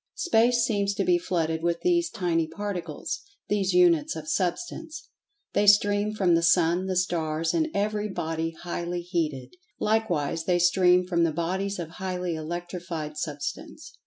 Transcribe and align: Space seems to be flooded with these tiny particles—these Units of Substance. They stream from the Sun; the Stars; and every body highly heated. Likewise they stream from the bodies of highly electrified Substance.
Space 0.15 0.63
seems 0.65 0.95
to 0.95 1.03
be 1.03 1.19
flooded 1.19 1.61
with 1.61 1.81
these 1.81 2.09
tiny 2.09 2.47
particles—these 2.47 3.73
Units 3.73 4.15
of 4.15 4.27
Substance. 4.27 5.09
They 5.53 5.67
stream 5.67 6.15
from 6.15 6.33
the 6.33 6.41
Sun; 6.41 6.87
the 6.87 6.95
Stars; 6.95 7.53
and 7.53 7.67
every 7.71 8.09
body 8.09 8.49
highly 8.63 9.03
heated. 9.03 9.53
Likewise 9.79 10.45
they 10.45 10.57
stream 10.57 11.05
from 11.05 11.23
the 11.23 11.31
bodies 11.31 11.77
of 11.77 11.89
highly 12.01 12.33
electrified 12.33 13.15
Substance. 13.15 13.93